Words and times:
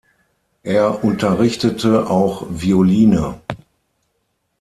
Er 0.63 1.03
unterrichtete 1.03 2.09
auch 2.09 2.47
Violine. 2.49 3.39